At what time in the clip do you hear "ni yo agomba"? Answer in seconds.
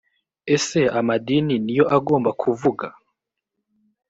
1.63-2.29